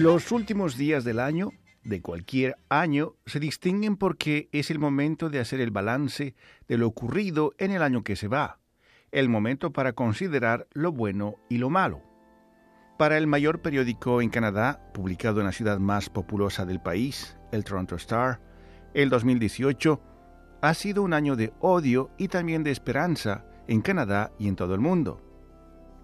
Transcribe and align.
Los 0.00 0.30
últimos 0.30 0.76
días 0.76 1.02
del 1.02 1.18
año, 1.18 1.50
de 1.82 2.00
cualquier 2.00 2.56
año, 2.68 3.16
se 3.26 3.40
distinguen 3.40 3.96
porque 3.96 4.48
es 4.52 4.70
el 4.70 4.78
momento 4.78 5.28
de 5.28 5.40
hacer 5.40 5.60
el 5.60 5.72
balance 5.72 6.36
de 6.68 6.78
lo 6.78 6.86
ocurrido 6.86 7.52
en 7.58 7.72
el 7.72 7.82
año 7.82 8.04
que 8.04 8.14
se 8.14 8.28
va, 8.28 8.60
el 9.10 9.28
momento 9.28 9.72
para 9.72 9.94
considerar 9.94 10.68
lo 10.70 10.92
bueno 10.92 11.34
y 11.48 11.58
lo 11.58 11.68
malo. 11.68 12.00
Para 12.96 13.18
el 13.18 13.26
mayor 13.26 13.60
periódico 13.60 14.22
en 14.22 14.30
Canadá, 14.30 14.88
publicado 14.94 15.40
en 15.40 15.46
la 15.46 15.52
ciudad 15.52 15.80
más 15.80 16.10
populosa 16.10 16.64
del 16.64 16.80
país, 16.80 17.36
el 17.50 17.64
Toronto 17.64 17.96
Star, 17.96 18.40
el 18.94 19.08
2018 19.08 20.00
ha 20.62 20.74
sido 20.74 21.02
un 21.02 21.12
año 21.12 21.34
de 21.34 21.52
odio 21.58 22.12
y 22.18 22.28
también 22.28 22.62
de 22.62 22.70
esperanza 22.70 23.46
en 23.66 23.80
Canadá 23.80 24.30
y 24.38 24.46
en 24.46 24.54
todo 24.54 24.76
el 24.76 24.80
mundo. 24.80 25.27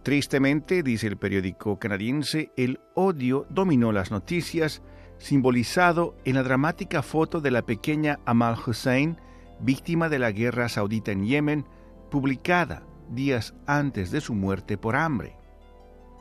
Tristemente, 0.05 0.82
dice 0.82 1.07
el 1.07 1.17
periódico 1.17 1.79
canadiense, 1.79 2.53
el 2.58 2.79
odio 2.93 3.46
dominó 3.49 3.90
las 3.90 4.11
noticias, 4.11 4.82
simbolizado 5.17 6.14
en 6.27 6.35
la 6.35 6.43
dramática 6.43 7.03
foto 7.03 7.40
de 7.40 7.50
la 7.50 7.63
pequeña 7.63 8.21
Amal 8.27 8.54
Hussein, 8.67 9.17
víctima 9.61 10.11
de 10.11 10.18
la 10.18 10.30
guerra 10.30 10.68
saudita 10.68 11.11
en 11.13 11.25
Yemen, 11.25 11.64
publicada 12.11 12.82
días 13.08 13.54
antes 13.67 14.11
de 14.11 14.21
su 14.21 14.35
muerte 14.35 14.77
por 14.77 14.94
hambre. 14.94 15.39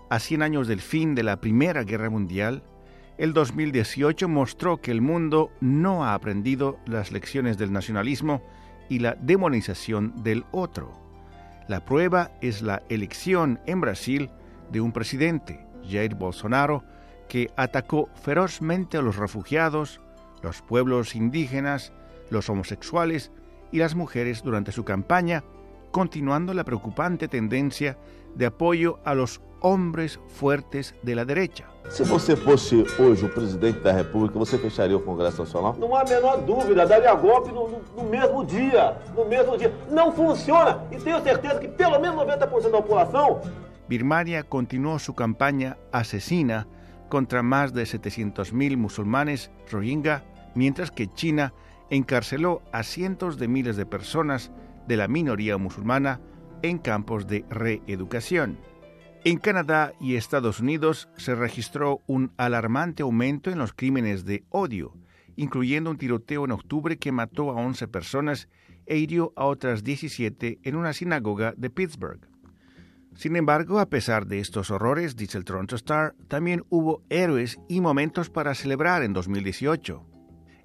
A 0.09 0.20
100 0.20 0.44
años 0.44 0.70
del 0.70 0.80
fin 0.80 1.14
de 1.14 1.23
la 1.23 1.42
Primera 1.42 1.84
Guerra 1.84 2.09
Mundial, 2.09 2.64
el 3.18 3.34
2018 3.34 4.30
mostró 4.30 4.80
que 4.80 4.92
el 4.92 5.02
mundo 5.02 5.52
no 5.59 6.06
ha 6.06 6.14
aprendido 6.14 6.80
las 6.86 7.12
lecciones 7.12 7.58
del 7.58 7.73
nacionalismo 7.73 8.44
y 8.88 9.00
la 9.00 9.16
demonización 9.16 10.23
del 10.23 10.45
otro. 10.52 11.04
La 11.67 11.85
prueba 11.85 12.31
es 12.41 12.62
la 12.62 12.84
elección 12.90 13.59
en 13.66 13.81
Brasil 13.81 14.30
de 14.72 14.81
un 14.81 14.91
presidente, 14.91 15.66
Jair 15.89 16.16
Bolsonaro, 16.16 16.83
que 17.30 17.52
atacó 17.55 18.09
ferozmente 18.22 18.97
a 18.97 19.02
los 19.02 19.16
refugiados, 19.16 20.02
los 20.42 20.61
pueblos 20.61 21.16
indígenas, 21.16 21.94
los 22.30 22.50
homosexuales 22.50 23.31
y 23.72 23.78
las 23.78 23.95
mujeres 23.95 24.44
durante 24.44 24.72
su 24.72 24.83
campaña, 24.83 25.44
continuando 25.92 26.53
la 26.53 26.64
preocupante 26.64 27.28
tendencia 27.28 27.98
de 28.36 28.48
apoyo 28.48 29.00
a 29.05 29.14
los 29.14 29.42
hombres 29.64 30.19
fuertes 30.28 30.94
de 31.02 31.16
la 31.16 31.25
derecha. 31.25 31.66
Si 31.89 32.03
você 32.03 32.36
fosse 32.36 32.86
hoje 33.00 33.25
o 33.25 33.30
presidente 33.30 33.80
da 33.80 33.92
República, 33.92 34.38
você 34.38 34.58
fecharia 34.58 34.95
o 34.95 35.02
Congresso 35.02 35.44
Nacional? 35.44 35.75
Não 35.80 35.95
há 35.95 36.02
a 36.02 36.05
menor 36.05 36.42
dúvida, 36.42 36.86
daria 36.86 37.14
golpe 37.16 37.52
no, 37.52 37.67
no, 37.67 37.81
no 37.95 38.03
mesmo 38.09 38.45
dia, 38.45 38.97
no 39.16 39.25
mesmo 39.25 39.58
dia. 39.58 39.73
Não 39.89 40.11
funciona 40.11 40.83
e 40.92 40.97
tenho 40.97 41.22
certeza 41.22 41.59
que 41.59 41.67
pelo 41.67 42.00
menos 42.00 42.16
90% 42.23 42.70
da 42.70 42.81
população. 42.81 43.42
Birmania 43.88 44.44
continuó 44.44 44.97
su 45.00 45.14
campaña 45.14 45.77
asesina 45.92 46.67
contra 47.09 47.44
más 47.44 47.73
de 47.73 47.83
700.000 47.83 48.77
musulmanes 48.77 49.52
rohingya, 49.70 50.23
mientras 50.55 50.89
que 50.89 51.08
China 51.08 51.53
encarceló 51.89 52.61
a 52.72 52.83
cientos 52.83 53.38
de 53.38 53.48
miles 53.48 53.75
de 53.75 53.86
personas 53.86 54.52
de 54.88 54.98
la 54.98 55.08
minoría 55.08 55.58
musulmana 55.58 56.22
en 56.64 56.80
campos 56.80 57.27
de 57.27 57.45
reeducación. 57.50 58.58
En 59.26 59.38
Canadá 59.38 59.94
y 60.02 60.16
Estados 60.16 60.60
Unidos 60.60 61.08
se 61.16 61.34
registró 61.34 62.02
un 62.08 62.34
alarmante 62.36 63.04
aumento 63.04 63.52
en 63.52 63.58
los 63.58 63.72
crímenes 63.72 64.26
de 64.26 64.44
odio, 64.50 64.98
incluyendo 65.38 65.90
un 65.92 65.98
tiroteo 65.98 66.44
en 66.44 66.52
octubre 66.52 66.98
que 66.98 67.14
mató 67.14 67.50
a 67.52 67.54
11 67.54 67.88
personas 67.88 68.50
e 68.86 68.98
hirió 68.98 69.32
a 69.38 69.46
otras 69.46 69.82
17 69.86 70.60
en 70.62 70.76
una 70.76 70.92
sinagoga 70.92 71.54
de 71.56 71.70
Pittsburgh. 71.70 72.28
Sin 73.16 73.38
embargo, 73.38 73.80
a 73.80 73.86
pesar 73.86 74.28
de 74.28 74.40
estos 74.40 74.72
horrores, 74.72 75.16
dice 75.16 75.38
el 75.38 75.46
Toronto 75.46 75.78
Star, 75.78 76.16
también 76.28 76.66
hubo 76.70 77.02
héroes 77.10 77.60
y 77.70 77.80
momentos 77.80 78.30
para 78.30 78.56
celebrar 78.56 79.04
en 79.04 79.14
2018. 79.14 80.06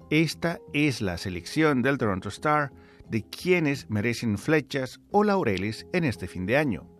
Esta 0.09 0.59
es 0.73 0.99
la 0.99 1.17
selección 1.17 1.81
del 1.81 1.97
Toronto 1.97 2.27
Star 2.27 2.73
de 3.09 3.23
quienes 3.23 3.89
merecen 3.89 4.37
flechas 4.37 4.99
o 5.11 5.23
laureles 5.23 5.87
en 5.93 6.03
este 6.03 6.27
fin 6.27 6.45
de 6.45 6.57
año. 6.57 6.98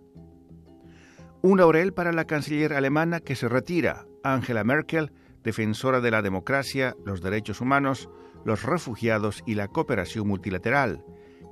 Un 1.41 1.57
laurel 1.57 1.93
para 1.93 2.11
la 2.11 2.25
canciller 2.25 2.73
alemana 2.73 3.21
que 3.21 3.33
se 3.33 3.47
retira, 3.47 4.05
Angela 4.23 4.65
Merkel, 4.65 5.13
defensora 5.41 6.01
de 6.01 6.11
la 6.11 6.21
democracia, 6.21 6.97
los 7.05 7.21
derechos 7.21 7.61
humanos, 7.61 8.09
los 8.43 8.63
refugiados 8.63 9.41
y 9.45 9.55
la 9.55 9.69
cooperación 9.69 10.27
multilateral. 10.27 11.01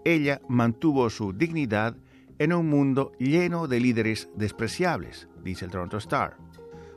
Ella 0.04 0.42
mantuvo 0.50 1.10
su 1.10 1.32
dignidad 1.32 1.96
en 2.38 2.52
un 2.52 2.70
mundo 2.70 3.14
lleno 3.18 3.68
de 3.68 3.80
líderes 3.80 4.30
despreciables, 4.36 5.30
dice 5.42 5.64
el 5.64 5.72
Toronto 5.72 5.96
Star. 5.98 6.36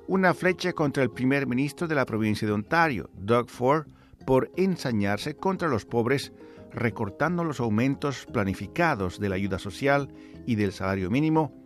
Una 0.08 0.34
flecha 0.34 0.72
contra 0.72 1.04
el 1.04 1.12
primer 1.12 1.46
ministro 1.46 1.86
de 1.86 1.94
la 1.94 2.04
provincia 2.04 2.48
de 2.48 2.54
Ontario, 2.54 3.08
Doug 3.14 3.50
Ford, 3.50 3.86
por 4.26 4.50
ensañarse 4.56 5.36
contra 5.36 5.68
los 5.68 5.86
pobres, 5.86 6.32
recortando 6.72 7.44
los 7.44 7.60
aumentos 7.60 8.26
planificados 8.32 9.20
de 9.20 9.28
la 9.28 9.36
ayuda 9.36 9.60
social 9.60 10.08
y 10.44 10.56
del 10.56 10.72
salario 10.72 11.08
mínimo 11.08 11.59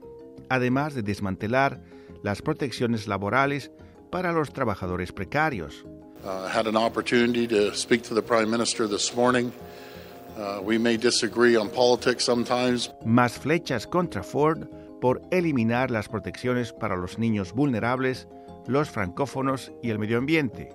además 0.48 0.94
de 0.94 1.02
desmantelar 1.02 1.80
las 2.22 2.42
protecciones 2.42 3.06
laborales 3.06 3.70
para 4.10 4.32
los 4.32 4.52
trabajadores 4.52 5.12
precarios. 5.12 5.84
Uh, 6.24 6.48
had 6.48 6.66
an 6.66 6.76
opportunity 6.76 7.46
to 7.46 7.74
speak 7.74 8.02
to 8.02 8.14
the 8.14 8.22
Prime 8.22 8.50
Minister 8.50 8.88
this 8.88 9.14
morning. 9.14 9.52
Uh, 10.38 10.60
we 10.62 10.78
may 10.78 10.96
disagree 10.96 11.56
on 11.56 11.68
politics 11.68 12.24
sometimes. 12.24 12.90
Más 13.04 13.38
flechas 13.38 13.86
contra 13.86 14.22
Ford 14.22 14.66
por 15.00 15.20
eliminar 15.30 15.90
las 15.90 16.08
protecciones 16.08 16.72
para 16.72 16.96
los 16.96 17.18
niños 17.18 17.52
vulnerables, 17.52 18.26
los 18.66 18.88
francófonos 18.88 19.70
y 19.82 19.90
el 19.90 19.98
medio 19.98 20.16
ambiente. 20.16 20.70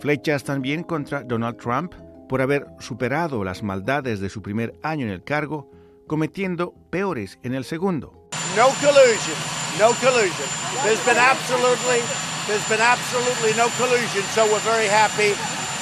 Flechas 0.00 0.44
también 0.44 0.82
contra 0.82 1.22
Donald 1.22 1.58
Trump 1.58 1.92
por 2.28 2.40
haber 2.40 2.66
superado 2.80 3.44
las 3.44 3.62
maldades 3.62 4.20
de 4.20 4.30
su 4.30 4.42
primer 4.42 4.74
año 4.82 5.06
en 5.06 5.12
el 5.12 5.22
cargo, 5.22 5.70
cometiendo 6.06 6.74
peores 6.90 7.38
en 7.42 7.54
el 7.54 7.64
segundo. 7.64 8.25
No 8.56 8.70
collusion. 8.80 9.36
No 9.78 9.92
collusion. 10.00 10.48
There's 10.82 11.04
been 11.04 11.18
absolutely, 11.18 12.00
there's 12.46 12.66
been 12.70 12.80
absolutely 12.80 13.52
no 13.54 13.68
collusion, 13.76 14.22
so 14.34 14.46
we're 14.46 14.64
very 14.64 14.88
happy. 14.88 15.34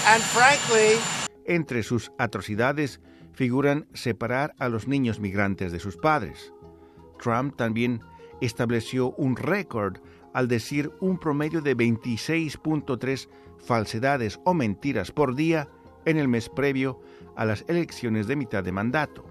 And 0.09 0.21
frankly, 0.21 0.99
entre 1.47 1.85
sus 1.85 2.11
atrocidades 2.19 2.99
figuran 3.33 3.87
separar 3.95 4.57
a 4.59 4.69
los 4.69 4.89
niños 4.89 5.21
migrantes 5.21 5.71
de 5.71 5.79
sus 5.79 5.97
padres. 5.97 6.53
Trump 7.23 7.55
también 7.55 8.01
estableció 8.41 9.15
un 9.19 9.37
récord 9.37 9.99
al 10.33 10.49
decir 10.49 10.91
un 11.01 11.19
promedio 11.19 11.61
de 11.61 11.77
26.3 11.77 13.29
falsedades 13.65 14.41
o 14.45 14.53
mentiras 14.53 15.13
por 15.13 15.37
día 15.37 15.69
en 16.07 16.19
el 16.19 16.27
mes 16.27 16.49
previo 16.49 17.01
a 17.37 17.45
las 17.45 17.65
elecciones 17.69 18.27
de 18.27 18.35
mitad 18.35 18.65
de 18.65 18.73
mandato. 18.73 19.25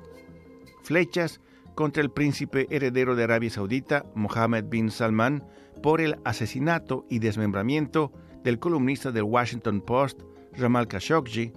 Flechas 0.81 1.41
contra 1.75 2.03
el 2.03 2.11
príncipe 2.11 2.67
heredero 2.69 3.15
de 3.15 3.23
Arabia 3.23 3.49
Saudita, 3.49 4.05
Mohammed 4.15 4.65
bin 4.65 4.91
Salman, 4.91 5.43
por 5.81 6.01
el 6.01 6.17
asesinato 6.23 7.05
y 7.09 7.19
desmembramiento 7.19 8.11
del 8.43 8.59
columnista 8.59 9.11
del 9.11 9.23
Washington 9.23 9.81
Post, 9.81 10.21
Jamal 10.55 10.87
Khashoggi, 10.87 11.53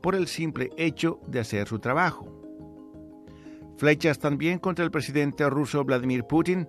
por 0.00 0.14
el 0.14 0.26
simple 0.26 0.70
hecho 0.76 1.20
de 1.26 1.40
hacer 1.40 1.68
su 1.68 1.78
trabajo. 1.78 2.26
Flechas 3.76 4.18
también 4.18 4.58
contra 4.58 4.84
el 4.84 4.90
presidente 4.90 5.48
ruso 5.48 5.84
Vladimir 5.84 6.24
Putin, 6.24 6.66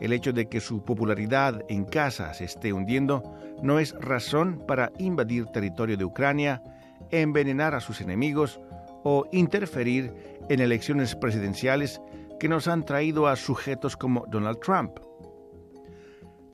el 0.00 0.12
hecho 0.12 0.32
de 0.32 0.48
que 0.48 0.60
su 0.60 0.82
popularidad 0.84 1.62
en 1.68 1.84
casa 1.84 2.34
se 2.34 2.44
esté 2.44 2.72
hundiendo 2.72 3.22
no 3.62 3.78
es 3.78 3.94
razón 4.00 4.62
para 4.66 4.92
invadir 4.98 5.46
territorio 5.46 5.96
de 5.96 6.04
Ucrania, 6.04 6.62
envenenar 7.10 7.74
a 7.74 7.80
sus 7.80 8.00
enemigos 8.00 8.60
o 9.04 9.26
interferir 9.32 10.12
en 10.48 10.60
elecciones 10.60 11.14
presidenciales 11.14 12.00
que 12.40 12.48
nos 12.48 12.66
han 12.66 12.84
traído 12.84 13.28
a 13.28 13.36
sujetos 13.36 13.96
como 13.96 14.24
Donald 14.28 14.58
Trump. 14.60 14.98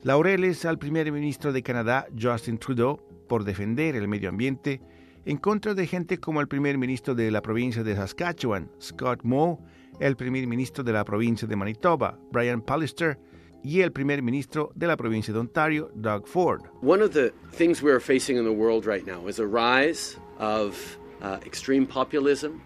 Laureles 0.03 0.65
al 0.65 0.77
primer 0.77 1.11
ministro 1.11 1.53
de 1.53 1.63
Canadá, 1.63 2.07
Justin 2.19 2.57
Trudeau, 2.57 2.99
por 3.27 3.45
defender 3.45 3.95
el 3.95 4.07
medio 4.07 4.29
ambiente, 4.29 4.81
en 5.25 5.37
contra 5.37 5.73
de 5.73 5.87
gente 5.87 6.19
como 6.19 6.41
el 6.41 6.47
primer 6.47 6.77
ministro 6.77 7.15
de 7.15 7.31
la 7.31 7.41
provincia 7.41 7.83
de 7.83 7.95
Saskatchewan, 7.95 8.69
Scott 8.81 9.21
Moe, 9.23 9.57
el 9.99 10.15
primer 10.15 10.45
ministro 10.45 10.83
de 10.83 10.91
la 10.91 11.03
provincia 11.03 11.47
de 11.47 11.55
Manitoba, 11.55 12.19
Brian 12.31 12.61
Pallister, 12.61 13.17
y 13.63 13.81
el 13.81 13.91
primer 13.91 14.21
ministro 14.21 14.71
de 14.75 14.87
la 14.87 14.97
provincia 14.97 15.33
de 15.33 15.39
Ontario, 15.39 15.89
Doug 15.95 16.27
Ford. 16.27 16.61
One 16.81 17.01
of 17.01 17.13
the 17.13 17.33
things 17.53 17.81
we 17.81 17.91
are 17.91 17.99
facing 17.99 18.37
in 18.37 18.43
the 18.43 18.51
world 18.51 18.85
right 18.85 19.05
now 19.05 19.27
is 19.27 19.39
a 19.39 19.47
rise 19.47 20.17
of 20.37 20.97
uh, 21.21 21.39
extreme 21.45 21.87
populism, 21.87 22.61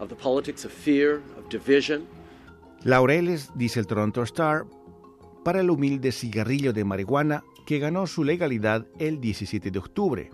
of 0.00 0.08
the 0.08 0.16
politics 0.16 0.64
of 0.64 0.72
fear, 0.72 1.22
of 1.38 1.48
division. 1.48 2.06
Laureles, 2.84 3.50
dice 3.54 3.78
el 3.78 3.86
Toronto 3.86 4.22
Star, 4.24 4.64
para 5.44 5.60
el 5.60 5.70
humilde 5.70 6.10
cigarrillo 6.10 6.72
de 6.72 6.84
marihuana 6.84 7.44
que 7.64 7.78
ganó 7.78 8.08
su 8.08 8.24
legalidad 8.24 8.88
el 8.98 9.20
17 9.20 9.70
de 9.70 9.78
octubre. 9.78 10.30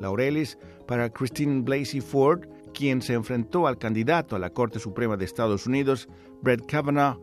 Laureles 0.00 0.58
para 0.86 1.10
Christine 1.10 1.62
Blasey 1.62 2.00
Ford, 2.00 2.46
quien 2.72 3.02
se 3.02 3.12
enfrentó 3.12 3.66
al 3.66 3.76
candidato 3.76 4.36
a 4.36 4.38
la 4.38 4.50
Corte 4.50 4.78
Suprema 4.78 5.18
de 5.18 5.26
Estados 5.26 5.66
Unidos, 5.66 6.08
Brett 6.40 6.64
Kavanaugh, 6.66 7.20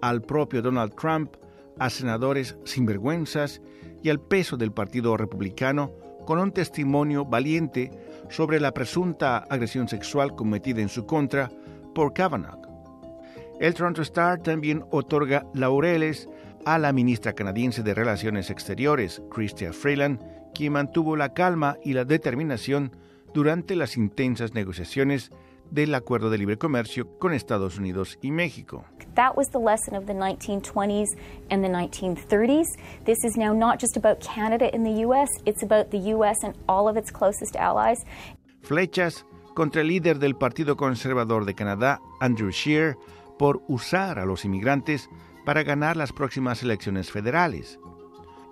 al 0.00 0.22
propio 0.22 0.62
Donald 0.62 0.94
Trump, 0.96 1.36
a 1.78 1.88
senadores 1.88 2.56
sinvergüenzas 2.64 3.62
y 4.02 4.10
al 4.10 4.20
peso 4.20 4.56
del 4.56 4.72
Partido 4.72 5.16
Republicano 5.16 5.92
con 6.26 6.40
un 6.40 6.50
testimonio 6.50 7.24
valiente 7.24 7.92
sobre 8.30 8.58
la 8.58 8.74
presunta 8.74 9.38
agresión 9.38 9.86
sexual 9.86 10.34
cometida 10.34 10.80
en 10.80 10.88
su 10.88 11.06
contra 11.06 11.50
por 11.94 12.12
Kavanaugh. 12.12 12.71
El 13.62 13.74
Toronto 13.74 14.02
Star 14.02 14.40
también 14.40 14.82
otorga 14.90 15.46
laureles 15.54 16.28
a 16.64 16.78
la 16.78 16.92
ministra 16.92 17.32
canadiense 17.32 17.84
de 17.84 17.94
Relaciones 17.94 18.50
Exteriores, 18.50 19.22
Chrystia 19.32 19.72
Freeland, 19.72 20.20
quien 20.52 20.72
mantuvo 20.72 21.14
la 21.14 21.32
calma 21.32 21.76
y 21.84 21.92
la 21.92 22.04
determinación 22.04 22.90
durante 23.32 23.76
las 23.76 23.96
intensas 23.96 24.52
negociaciones 24.52 25.30
del 25.70 25.94
acuerdo 25.94 26.28
de 26.28 26.38
libre 26.38 26.58
comercio 26.58 27.16
con 27.20 27.32
Estados 27.32 27.78
Unidos 27.78 28.18
y 28.20 28.32
México. 28.32 28.84
That 29.14 29.36
was 29.36 29.48
the 29.50 29.60
lesson 29.60 29.94
of 29.94 30.06
the 30.06 30.14
1920s 30.14 31.16
and 31.48 31.62
the 31.62 31.70
1930s. 31.70 32.66
This 33.04 33.22
is 33.22 33.36
now 33.36 33.54
not 33.54 33.80
just 33.80 33.96
about 33.96 34.18
Canada 34.18 34.70
and 34.74 34.84
the 34.84 35.06
US, 35.06 35.28
it's 35.46 35.62
about 35.62 35.92
the 35.92 36.12
US 36.16 36.42
and 36.42 36.56
all 36.66 36.88
of 36.88 36.96
its 36.96 37.12
closest 37.12 37.54
allies. 37.54 38.04
Flechas 38.62 39.24
contra 39.54 39.82
el 39.82 39.86
líder 39.86 40.18
del 40.18 40.34
Partido 40.34 40.76
Conservador 40.76 41.44
de 41.44 41.54
Canadá, 41.54 42.00
Andrew 42.20 42.50
Scheer, 42.50 42.96
por 43.38 43.62
usar 43.68 44.18
a 44.18 44.26
los 44.26 44.44
inmigrantes 44.44 45.08
para 45.44 45.62
ganar 45.62 45.96
las 45.96 46.12
próximas 46.12 46.62
elecciones 46.62 47.10
federales. 47.10 47.78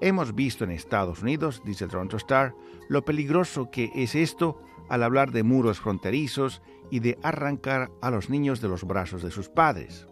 Hemos 0.00 0.34
visto 0.34 0.64
en 0.64 0.70
Estados 0.70 1.22
Unidos, 1.22 1.62
dice 1.64 1.84
el 1.84 1.90
Toronto 1.90 2.16
Star, 2.16 2.54
lo 2.88 3.04
peligroso 3.04 3.70
que 3.70 3.90
es 3.94 4.14
esto 4.14 4.60
al 4.88 5.02
hablar 5.02 5.30
de 5.30 5.42
muros 5.42 5.80
fronterizos 5.80 6.62
y 6.90 7.00
de 7.00 7.18
arrancar 7.22 7.90
a 8.00 8.10
los 8.10 8.30
niños 8.30 8.60
de 8.60 8.68
los 8.68 8.84
brazos 8.84 9.22
de 9.22 9.30
sus 9.30 9.48
padres. 9.48 10.08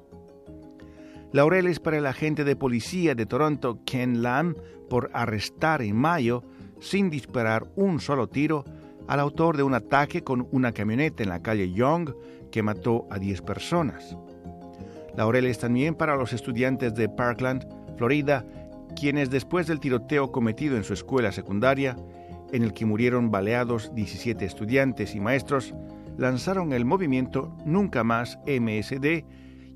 Laureles 1.32 1.80
para 1.80 1.98
el 1.98 2.06
agente 2.06 2.44
de 2.44 2.56
policía 2.56 3.14
de 3.14 3.26
Toronto, 3.26 3.80
Ken 3.84 4.22
Lam, 4.22 4.54
por 4.88 5.10
arrestar 5.12 5.82
en 5.82 5.96
mayo, 5.96 6.42
sin 6.80 7.10
disparar 7.10 7.70
un 7.74 8.00
solo 8.00 8.28
tiro, 8.28 8.64
al 9.08 9.20
autor 9.20 9.56
de 9.56 9.62
un 9.62 9.74
ataque 9.74 10.22
con 10.22 10.46
una 10.52 10.72
camioneta 10.72 11.22
en 11.22 11.30
la 11.30 11.42
calle 11.42 11.72
Young 11.72 12.10
que 12.52 12.62
mató 12.62 13.06
a 13.10 13.18
10 13.18 13.42
personas. 13.42 14.16
Laureles 15.18 15.58
también 15.58 15.96
para 15.96 16.14
los 16.14 16.32
estudiantes 16.32 16.94
de 16.94 17.08
Parkland, 17.08 17.66
Florida, 17.96 18.46
quienes 18.94 19.30
después 19.30 19.66
del 19.66 19.80
tiroteo 19.80 20.30
cometido 20.30 20.76
en 20.76 20.84
su 20.84 20.92
escuela 20.92 21.32
secundaria, 21.32 21.96
en 22.52 22.62
el 22.62 22.72
que 22.72 22.86
murieron 22.86 23.32
baleados 23.32 23.92
17 23.96 24.44
estudiantes 24.44 25.16
y 25.16 25.20
maestros, 25.20 25.74
lanzaron 26.18 26.72
el 26.72 26.84
movimiento 26.84 27.52
Nunca 27.66 28.04
Más 28.04 28.38
MSD 28.46 29.24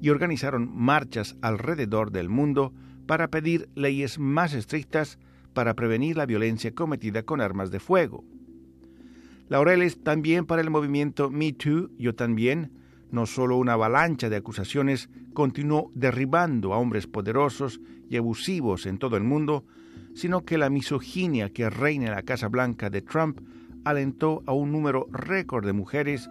y 0.00 0.10
organizaron 0.10 0.70
marchas 0.72 1.34
alrededor 1.42 2.12
del 2.12 2.28
mundo 2.28 2.72
para 3.08 3.26
pedir 3.26 3.68
leyes 3.74 4.20
más 4.20 4.54
estrictas 4.54 5.18
para 5.54 5.74
prevenir 5.74 6.16
la 6.16 6.26
violencia 6.26 6.72
cometida 6.72 7.24
con 7.24 7.40
armas 7.40 7.72
de 7.72 7.80
fuego. 7.80 8.22
Laureles 9.48 10.04
también 10.04 10.46
para 10.46 10.62
el 10.62 10.70
movimiento 10.70 11.30
Me 11.30 11.52
Too, 11.52 11.90
Yo 11.98 12.14
también, 12.14 12.70
no 13.12 13.26
solo 13.26 13.58
una 13.58 13.74
avalancha 13.74 14.28
de 14.28 14.36
acusaciones 14.36 15.08
continuó 15.34 15.90
derribando 15.94 16.74
a 16.74 16.78
hombres 16.78 17.06
poderosos 17.06 17.80
y 18.08 18.16
abusivos 18.16 18.86
en 18.86 18.98
todo 18.98 19.16
el 19.16 19.22
mundo, 19.22 19.64
sino 20.14 20.44
que 20.44 20.58
la 20.58 20.70
misoginia 20.70 21.50
que 21.50 21.70
reina 21.70 22.06
en 22.06 22.14
la 22.14 22.22
Casa 22.22 22.48
Blanca 22.48 22.90
de 22.90 23.02
Trump 23.02 23.40
alentó 23.84 24.42
a 24.46 24.52
un 24.52 24.72
número 24.72 25.06
récord 25.12 25.64
de 25.64 25.72
mujeres 25.72 26.28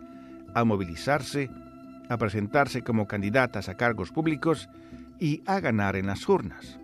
a 0.53 0.63
movilizarse, 0.63 1.49
a 2.09 2.17
presentarse 2.17 2.81
como 2.81 3.07
candidatas 3.07 3.69
a 3.69 3.75
cargos 3.75 4.11
públicos 4.11 4.67
y 5.19 5.41
a 5.45 5.59
ganar 5.59 5.95
en 5.95 6.07
las 6.07 6.27
urnas. 6.27 6.79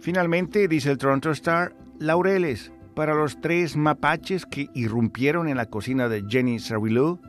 Finalmente, 0.00 0.68
dice 0.68 0.90
el 0.90 0.98
Toronto 0.98 1.30
Star, 1.30 1.74
laureles 1.98 2.72
para 2.94 3.14
los 3.14 3.40
tres 3.40 3.76
mapaches 3.76 4.46
que 4.46 4.68
irrumpieron 4.74 5.48
en 5.48 5.56
la 5.56 5.66
cocina 5.66 6.08
de 6.08 6.24
Jenny 6.28 6.58
Sarilou 6.58 7.20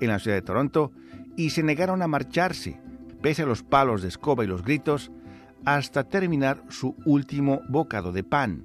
en 0.00 0.08
la 0.08 0.18
ciudad 0.18 0.36
de 0.36 0.42
Toronto 0.42 0.92
y 1.36 1.50
se 1.50 1.62
negaron 1.62 2.02
a 2.02 2.08
marcharse, 2.08 2.80
pese 3.20 3.42
a 3.42 3.46
los 3.46 3.62
palos 3.62 4.02
de 4.02 4.08
escoba 4.08 4.44
y 4.44 4.46
los 4.46 4.62
gritos, 4.62 5.10
hasta 5.64 6.04
terminar 6.04 6.62
su 6.68 6.96
último 7.04 7.60
bocado 7.68 8.12
de 8.12 8.24
pan. 8.24 8.64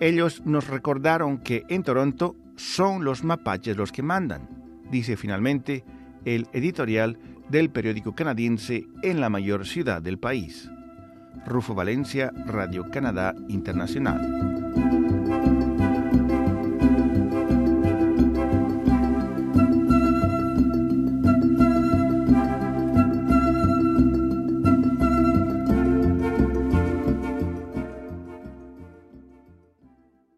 Ellos 0.00 0.42
nos 0.44 0.68
recordaron 0.68 1.38
que 1.38 1.64
en 1.68 1.82
Toronto 1.82 2.36
son 2.56 3.04
los 3.04 3.24
mapaches 3.24 3.76
los 3.76 3.92
que 3.92 4.02
mandan, 4.02 4.48
dice 4.90 5.16
finalmente 5.16 5.84
el 6.24 6.46
editorial 6.52 7.18
del 7.48 7.70
periódico 7.70 8.14
canadiense 8.14 8.86
en 9.02 9.20
la 9.20 9.28
mayor 9.28 9.66
ciudad 9.66 10.00
del 10.00 10.18
país. 10.18 10.70
Rufo 11.46 11.74
Valencia, 11.74 12.32
Radio 12.46 12.88
Canadá 12.90 13.34
Internacional. 13.48 14.61